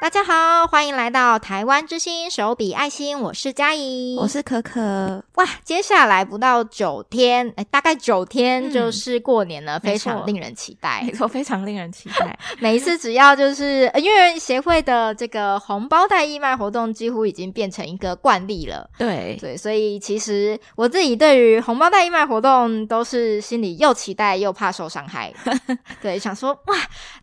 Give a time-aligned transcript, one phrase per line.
[0.00, 5.22] 大家好，欢迎来到台湾之星手笔爱心，我是佳怡，我是可可。
[5.34, 12.34] 哇，接下来不到九天，哎，大概九天就是过年了，嗯、非常令人期待，没错，非常令人期待。
[12.60, 18.88] 每一次只要就是因为协会的这个红包袋义卖活动，几乎已经变成一个惯例了。
[18.96, 25.30] 对对，所以其实我自己对于红包袋义卖活动都是心里又期待又怕受伤害。
[26.00, 26.76] 对，想说哇，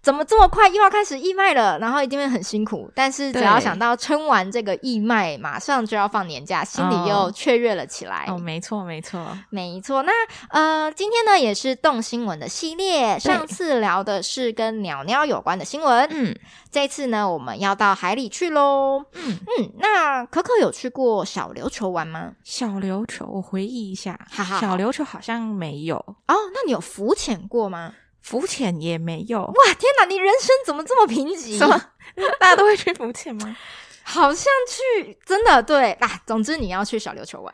[0.04, 1.80] 怎么这么快又要开始义卖了？
[1.80, 2.67] 然后一定会很辛苦。
[2.68, 8.26] 苦，但是只要想到撑完这个义卖，马上就要放年假，心里又雀跃了起来。
[8.28, 10.04] 哦，没错，没错，没错。
[10.04, 10.12] 那
[10.50, 16.38] 呃，今天呢也是动新闻的系列，上次聊的是跟鸟鸟有关的新闻，嗯，
[16.70, 19.72] 这次呢我们要到海里去喽，嗯嗯。
[19.78, 22.34] 那可可有去过小琉球玩吗？
[22.44, 26.36] 小琉球，我回忆一下，哈哈，小琉球好像没有哦。
[26.54, 27.94] 那你有浮潜过吗？
[28.28, 29.40] 浮潜也没有。
[29.40, 31.58] 哇，天哪，你人生怎么这么贫瘠？
[31.58, 31.82] 什么？
[32.40, 33.56] 大家都会去浮潜吗？
[34.10, 37.54] 好像去真的对啊，总之你要去小琉球玩，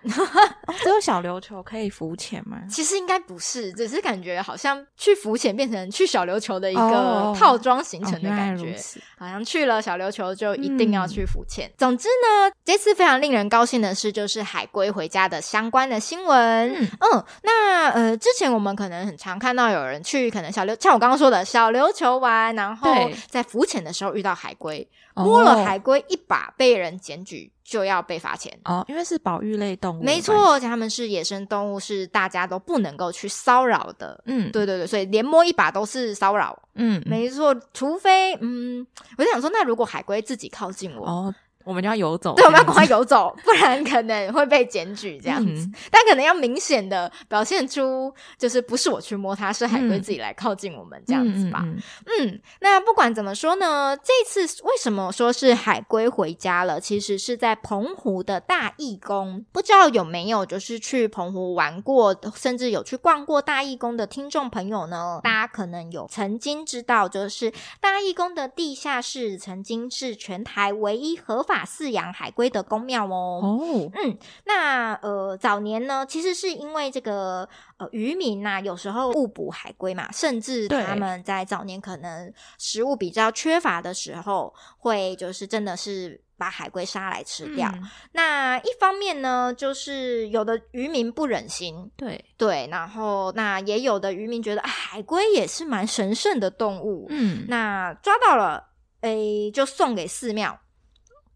[0.68, 2.60] 哦，只有小琉球可以浮潜吗？
[2.70, 11.68] 其实应该不是，只是感觉好像去浮潜变成去小琉球的一个套装行程的感觉，哦哦，好像去了小琉球就一定要去浮潜。
[11.70, 16.72] 嗯、总之呢，这次非常令人高兴的事，就是海龟回家的相关的新闻。
[16.72, 24.88] 嗯，嗯，那呃，之前我们可能很常看到有人去可能小琉，像我刚刚说的小琉球玩，然后在浮潜的时候遇到海龟。
[25.16, 34.22] 摸了海龟一把，被人检举就要被罚钱哦，因为是保育类动物，没错，而且他们是野生动物，是大家都不能够去骚扰的。
[34.26, 36.58] 嗯，对对对，所以连摸一把都是骚扰。
[36.76, 38.86] 嗯，没错，除非嗯，
[39.18, 41.06] 我就想说，那如果海龟自己靠近我。
[41.08, 45.52] 哦我们就要游走，对，我们要赶快游走，不然可能会被检举这样子。
[45.52, 51.62] 嗯、 但可能要明显的表现出，就是不是我去摸它，是海龟自己来靠近我们这样子吧。
[51.64, 56.82] 嗯，嗯，嗯，嗯，那不管怎么说呢，这次为什么说是海龟回家了？
[56.82, 65.22] 其实是在澎湖的大义宫，不知道有没有就是去澎湖玩过，甚至有去逛过大义宫的听众朋友呢？
[65.24, 71.53] 大家可能有曾经知道，就是大义宫的地下室曾经是全台唯一合法。
[71.54, 77.48] 法饲养海龟的宫庙哦，哦，嗯，那呃，早年呢，其实是因为这个
[77.78, 87.70] 呃渔民呐、啊，有时候误捕海龟嘛，甚至他们在早年可能食物比较缺乏的时候，会就是真的是把海龟杀来吃掉。
[87.74, 98.70] 嗯、那一方面呢，就是有的渔民不忍心，对对，然后那也有的渔民觉得、啊、海龟也是蛮神圣的动物，嗯，那抓到了，
[99.02, 100.60] 诶，就送给寺庙。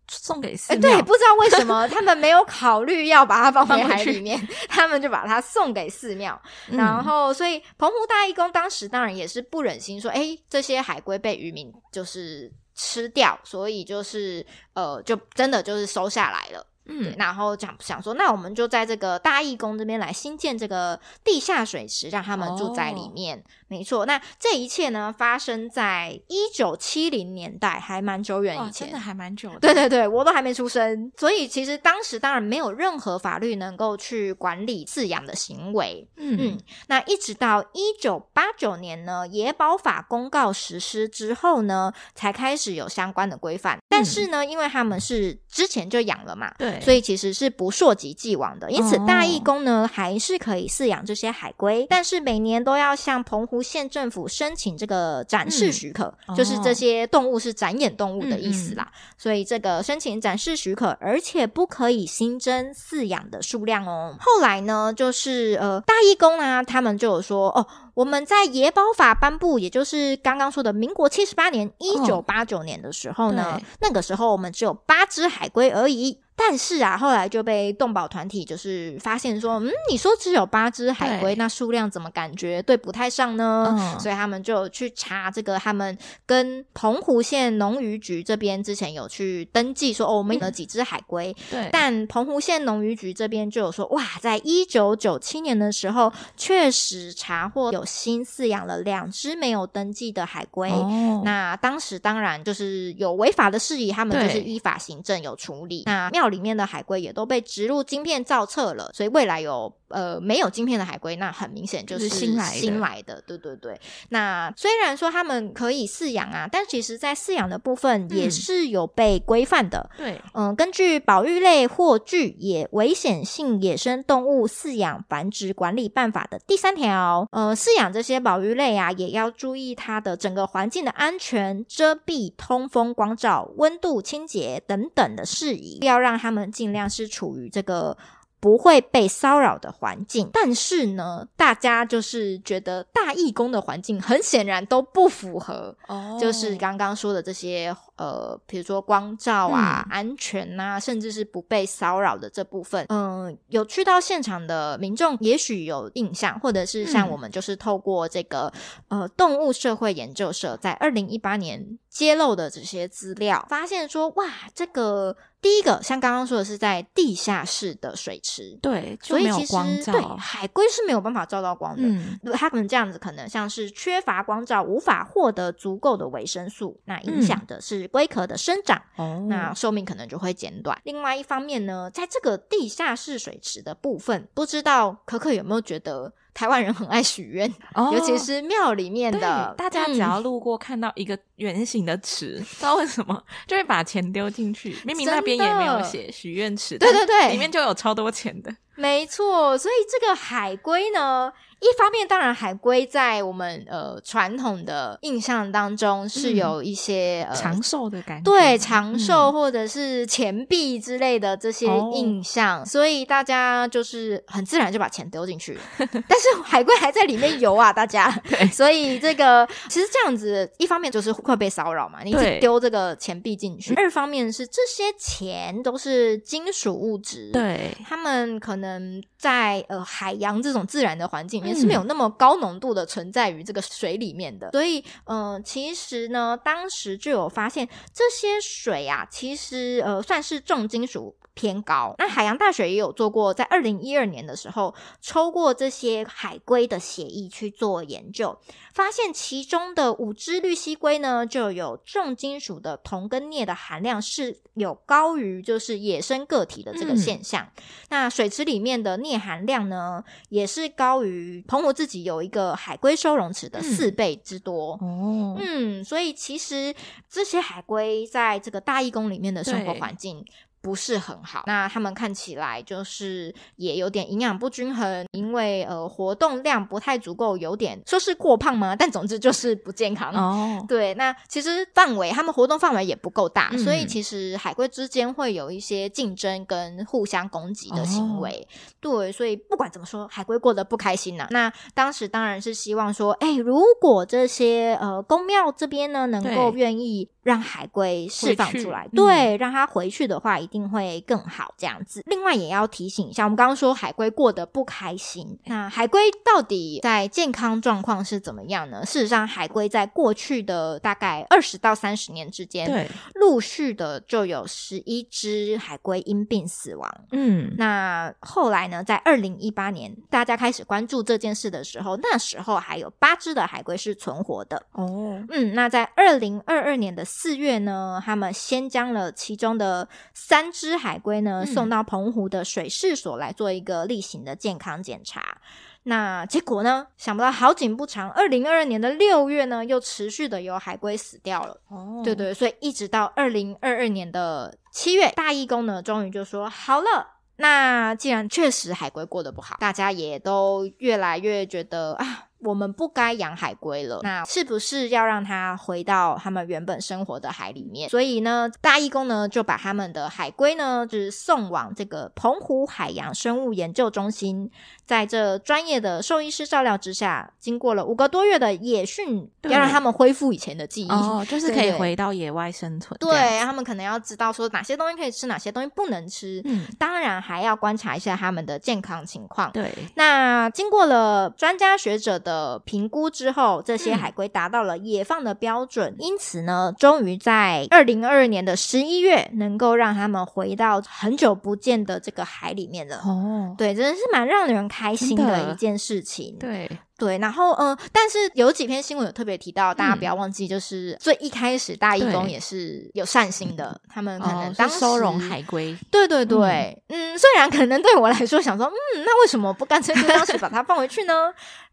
[0.09, 6.41] 送给寺庙，对，不知道为什么 他们没有考虑要把它放回海里面， 他们就把它送给寺庙。
[6.69, 16.65] 嗯、然后，所以澎湖大义工当时当然也是不忍心说，哎，这些海龟被渔民就是吃掉，所以就是呃，就真的就是收下来了。
[16.87, 23.37] 嗯，然后讲想说，那我们就在这个大义宫这边来新建这个地下水池，让他们住在里面。
[23.37, 29.59] 哦、没错，那这一切呢，发生在一九七零年代，还蛮久远以前，真的还蛮久的。
[29.59, 36.07] 对对对，我都还没出生，所以其实当时当然没有任何法律能够去管理饲养的行为。
[36.15, 43.77] 嗯嗯，那一直到一九八九年呢，野保法公告实施之后呢，才开始有相关的规范。
[43.77, 46.76] 嗯、但是呢，因为他们是之前就养了嘛，对。
[46.81, 58.83] 所以其实是不溯及既往的，因此大义工呢、哦、还是可以饲养这些海龟，但是每年都要向澎湖县政府申请这个展示许可，嗯、就是这些动物是展演动物的意思啦。
[58.83, 64.15] 嗯嗯，所以这个申请展示许可，而且不可以新增饲养的数量哦。
[64.19, 67.65] 后来呢，就是呃大义工啊，他们就有说哦。
[67.97, 76.19] 我们在野保法颁布，也就是刚刚说的民国七十八年一九八九年的时候呢，哦、那个时候我们只有八只海龟而已。
[76.39, 83.75] 但是啊，后来就被动保团体就是发现说，嗯，你说只有八只海龟，那数量怎么感觉对不太上呢？
[83.75, 85.97] 嗯、所以他们就去查这个，他们
[86.27, 91.35] 跟澎湖县农渔局这边之前有去登记说，哦，我们有了几只海龟。
[91.49, 100.69] 对，但澎湖县农渔局这边就有说，哇，在一九九七年的时候，确实查获有新饲养了两只没有登记的海龟。
[100.69, 105.81] 哦、那当时当然就是有违法的事宜，他们就是依法行政有处理。
[105.87, 106.26] 那庙。
[106.27, 112.57] 庙里面的海龟也都被植入晶片造册了，所以未来有呃没有晶片的海龟，那很明显就是新来的。
[112.57, 113.79] 新来的，对对对。
[114.09, 119.89] 那虽然说他们可以饲养啊，但其实在饲养的部分也是有被规范的。
[119.97, 137.97] 嗯、对，嗯，根据《保育类或具野危险性野生动物饲养繁殖管理办法》的第三条，呃，饲养这些保育类啊，也要注意它的整个环境的安全、遮蔽、通风、光照、温度、清洁等等的事宜，要让他们尽量是处于这个。
[138.39, 152.85] 不会被骚扰的环境，但是呢，大家就是觉得大义工的环境很显然都不符合，哦，就是刚刚说的这些呃，比如说光照啊、嗯、安全呐、啊，甚至是不被骚扰的这部分。
[152.89, 158.51] 嗯、呃，有去到现场的民众也许有印象，或者是像我们就是透过这个、
[158.89, 165.17] 嗯、呃动物社会研究社在二零一八年揭露的这些资料，发现说哇，这个。
[165.39, 169.55] 第一个，像刚刚说的是在地下室的水池，对，所以其实
[169.85, 171.83] 对海龟是没有办法照到光的。
[171.83, 180.79] 嗯，它可能这样子，可能像是缺乏光照，无法获得足够的维生素，那影响的是龟壳的生长，哦、那寿命可能就会减短。
[180.83, 186.13] 另外一方面呢，在这个地下室水池的部分，不知道可可有没有觉得？
[186.33, 194.77] 台湾人很爱许愿，哦，尤其是庙里面的，大家只要路过看到一个圆形的池，嗯，不知道为什么就会把钱丢进去。
[194.85, 198.55] 明明那边也没有写许愿池，对对对，里面就有超多钱的。
[198.75, 215.57] 没错，所以这个海龟呢，一方面当然海龟在我们呃传统的印象当中是有一些、嗯呃、长寿的感觉，对长寿或者是钱币之类的这些印象、嗯，所以大家就是很自然就把钱丢进去。
[215.77, 218.09] 但是海龟还在里面游啊，大家，
[218.53, 228.67] 所以这个其实这样子，一方面就是会被骚扰嘛，你一直丢这个钱币进去；二方面是这些钱都是金属物质，对，他们可能。
[228.67, 241.15] 嗯，在呃海洋这种自然的环境里面是没有那么高浓度的存在于这个水里面的，所以嗯、呃，其实呢，当时就有发现这些水啊，其实呃算是重金属。
[241.37, 241.93] 偏高。
[241.99, 248.35] 那海洋大学也有做过，在二零一二年的时候抽过这些海龟的血液去做研究，
[248.73, 257.43] 发现其中的五只绿蜥龟呢，就有重金属的铜跟镍的含量是有高于就是野生个体的这个现象。
[257.43, 264.73] 嗯、那水池里面的镍含量呢，也是高于澎湖自己有一个海龟收容池的四倍之多。
[264.81, 266.73] 哦，嗯，所以其实
[267.09, 270.25] 这些海龟在这个大义工里面的生活环境。
[270.61, 278.75] 不是很好，那他们看起来就是也有点营养不均衡，因为呃活动量不太足够，有点说是过胖吗？
[278.79, 280.65] 但总之就是不健康哦。
[280.67, 288.31] 对，那其实范围他们活动范围也不够大，嗯，所以其实海龟之间会有一些竞争跟互相攻击的行为。
[288.31, 288.67] 哦。
[288.79, 291.27] 对，所以不管怎么说，海龟过得不开心呐，啊。
[291.31, 297.09] 那当时当然是希望说，哎，如果这些呃宫庙这边呢能够愿意。
[297.27, 301.53] 让海龟释放出来，对，让它回去的话，一定会更好。
[301.57, 308.85] 这样子，另外也要提醒一下，我们刚刚说海龟过得不开心，那海龟到底在健康状况是怎么样呢？
[308.85, 316.89] 事实上，海龟在过去的大概二十到三十年之间，对，陆续的就有十一只海龟因病死亡。
[317.11, 324.63] 嗯，那后来呢，在二零一八年，大家开始关注这件事的时候，那时候还有八只的海龟是存活的。
[324.71, 327.03] 哦，嗯，那在二零二二年的。
[327.07, 335.37] 四月呢，他们先将了其中的三只海龟呢、嗯、送到澎湖的水事所来做一个例行的健康检查。
[335.83, 341.61] 那结果呢，想不到好景不长，二零二二年的六月呢，又持续的有海龟死掉了。
[341.69, 347.15] 哦，对对，所以一直到二零二二年的七月，大义工呢，终于就说好了。
[347.37, 352.26] 那既然确实海龟过得不好，大家也都越来越觉得啊。
[352.39, 357.89] 我们不该养海龟了，那是不是要让它回到它们原本生活的海里面？
[357.89, 364.51] 所以呢，大义工呢就把他们的海龟呢，就是送往这个澎湖海洋生物研究中心，
[364.85, 372.97] 在这专业的兽医师照料之下，经过了五个多月的野训，要让他们恢复以前的记忆，哦，就是可以回到野外生存。
[372.99, 376.41] 对，对他们可能要知道说哪些东西可以吃，哪些东西不能吃。
[376.45, 379.51] 嗯，当然还要观察一下他们的健康情况。
[379.51, 392.97] 对，那经过了专家学者的评估之后，这些海龟达到了野放的标准，嗯、因此呢，终于在二零二二年的十一月，能够让他们回到很久不见的这个海里面了。
[392.97, 396.35] 哦，对，真的是蛮让人开心的一件事情。
[396.37, 396.69] 对。
[396.99, 405.77] 对，然后嗯、呃，但是有几篇新闻有特别提到，大家不要忘记，就是最一开始大义工也是有善心的，他们可能当收容海龟。
[405.91, 411.13] 对对对，嗯，嗯，虽然可能对我来说想说，嗯，那为什么不干脆就当时把它放回去呢？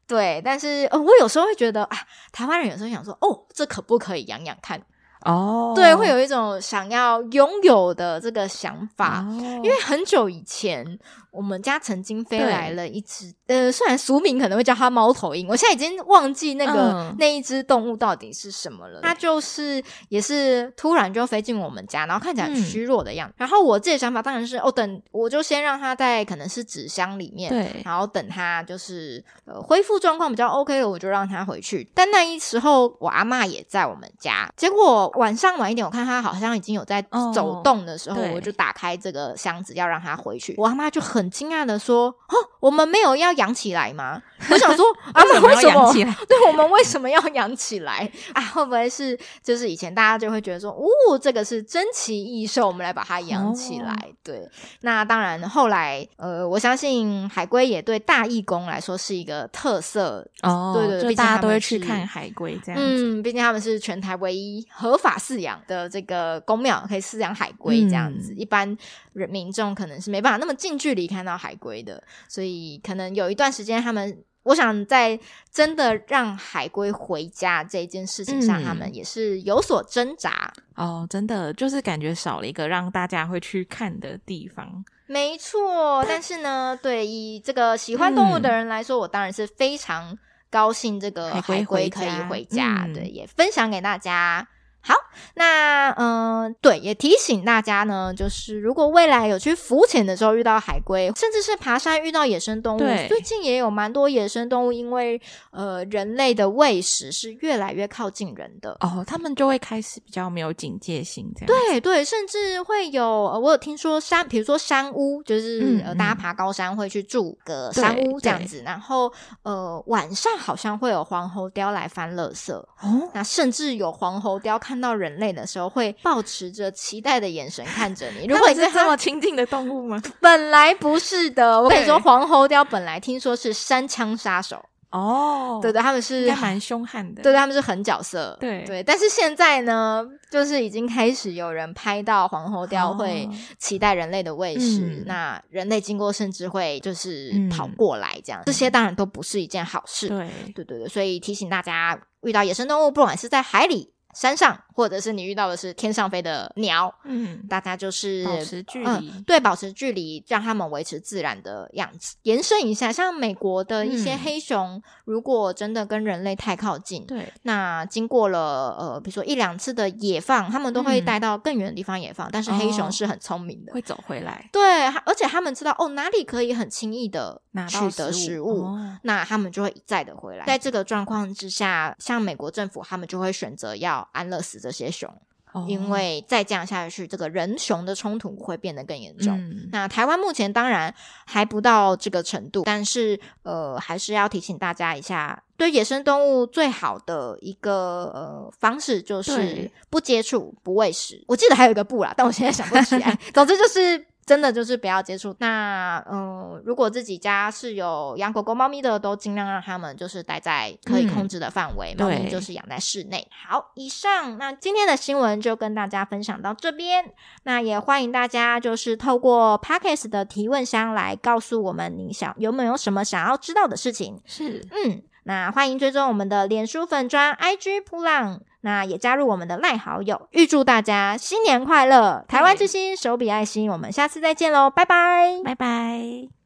[0.06, 1.96] 对，但是呃，我有时候会觉得啊，
[2.30, 4.80] 台湾人有时候想说，哦，这可不可以养养看？
[5.24, 10.98] 哦，对，会有一种想要拥有的这个想法，哦、因为很久以前。
[11.34, 19.00] 我们家曾经飞来了一只，呃，虽然俗名可能会叫它猫头鹰，我现在已经忘记那个、嗯、那一只动物到底是什么了。
[19.02, 23.34] 它就是也是突然就飞进我们家，然后看起来很虚弱的样子。
[23.34, 31.90] 嗯、然后我自己的想法当然是，哦，等我就先让它在可能是纸箱里面，对，然后等它就是呃恢复状况比较 OK 了，我就让它回去。
[31.92, 37.02] 但那一时候我阿嬷也在我们家，结果晚上晚一点，我看他好像已经有在
[37.34, 40.54] 走动的时候，哦、我就打开这个箱子要让他回去。
[40.56, 41.24] 我阿妈就很。
[41.34, 45.92] 惊讶的说：“哦，我们没有要养起来吗？” 我想说： “阿妈，为什么？
[46.28, 48.40] 对，我们为什么要养起来啊？
[48.54, 53.90] 会不会是就是以前大家就会觉得说，哦，这个是珍奇异兽，我们来把它养起来？
[53.90, 54.48] 哦、对。
[54.82, 60.72] 那当然，后来呃，我相信海龟也对大义工来说是一个特色哦。
[60.76, 62.86] 对对，对，大家都会去看海龟这样子。
[62.86, 68.32] 嗯，毕竟他们是全台唯一合法饲养的这个公庙，可以饲养海龟这样子。
[68.32, 68.76] 嗯、一般
[69.12, 71.06] 人民众可能是没办法那么近距离。
[71.06, 75.18] 看到海龟的，所以可能有一段时间，他们我想在
[75.52, 80.50] 真的让海龟回家这件事情上，嗯、他们也是有所挣扎。
[80.74, 84.82] 哦，真的就是感觉少了一个让大家会去看的地方。
[85.06, 90.18] 没错，但是呢，对以这个喜欢动物的人来说，嗯、我当然是非常
[90.48, 92.28] 高兴这个海龟可以回家。
[92.28, 94.48] 回家嗯、对，也分享给大家。
[94.86, 94.94] 好，
[95.36, 105.18] 那嗯、呃，对，也提醒大家呢，就是如果未来有去浮潜的时候遇到海龟，甚至是爬山遇到野生动物，最近也有蛮多野生动物，因为
[105.52, 119.10] 呃人类的喂食是越来越靠近人的哦，他们就会开始比较没有警戒心，这样对对，甚至会有、呃、我有听说山，比如说山屋，就是、嗯、呃大家爬高山会去住个山屋这样子，然后
[119.44, 124.73] 呃晚上好像会有黄喉貂来翻垃圾哦，那甚至有黄喉貂看。
[124.74, 128.26] 看到人类的时候，会保持着期待的眼神看着你。
[128.28, 130.02] 如果你是这么亲近的动物吗？
[130.20, 131.62] 本来不是的。
[131.62, 137.22] 我跟你说，黄喉貂本来听说是山枪杀手哦，对对，他们是蛮凶悍的。
[137.22, 138.36] 对对，他们是狠角色。
[138.40, 143.28] 对对，但是现在呢，就是已经开始有人拍到黄喉貂会
[143.58, 148.40] 期待人类的喂食，哦、那人类经过甚至会就是跑过来这样。
[148.40, 150.08] 嗯、这些当然都不是一件好事。
[150.08, 153.93] 对对对对，所以提醒大家，遇到野生动物，不管是在海里。
[154.14, 162.16] 山上，或者是你遇到的是天上飞的鸟，嗯，大家就是保持距离，嗯，对，保持距离，让他们维持自然的样子。
[162.22, 172.28] 延伸一下，像美国的一些黑熊，嗯，如果真的跟人类太靠近，对，那经过了呃，比如说一两次的野放，他们都会带到更远的地方野放。
[172.28, 180.46] 嗯，但是黑熊是很聪明的，会走回来，对，而且他们知道哦，哪里可以很轻易的取得食物，哦，那他们就会一再的回来。
[180.46, 184.08] 在这个状况之下，像美国政府，他们就会选择要。
[184.12, 185.12] 安乐死这些熊，
[185.52, 189.36] 哦、因为再这样下去，这个人熊的冲突会变得更严重。
[189.36, 190.94] 嗯、那台湾目前当然
[191.26, 201.24] 还不到这个程度，但是呃，还是要提醒大家一下，对野生动物最好的一个呃方式就是不接触、不喂食。
[201.26, 203.18] 我记得还有一个不啦，但我现在想不起来。
[203.34, 204.06] 总之就是。
[204.26, 205.34] 真的就是不要接触。
[205.38, 211.94] 那嗯，如果自己家是有养狗狗、猫咪的，都尽量让他们就是待在可以控制的范围。
[211.98, 213.26] 猫咪、嗯、就是养在室内。
[213.46, 217.12] 好，以上那今天的新闻就跟大家分享到这边。
[217.42, 224.20] 那也欢迎大家就是透过 Podcast 的提问箱来告诉我们，你想有没有什么想要知道的事情？
[224.24, 228.40] 是，嗯，那欢迎追踪我们的脸书粉砖 IG 扑浪。
[228.62, 232.24] 那也加入我们的赖好友，预祝大家新年快乐！
[232.26, 236.43] 台湾之星，手比爱心，我们下次再见喽，拜拜，拜拜。